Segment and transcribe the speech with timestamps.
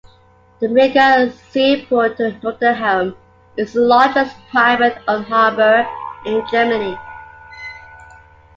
[0.59, 3.15] The Midgard-seaport in Nordenham
[3.55, 5.87] is the largest private-owned harbor
[6.25, 6.97] in Germany.